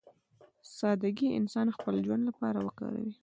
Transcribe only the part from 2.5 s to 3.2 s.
وکاروي.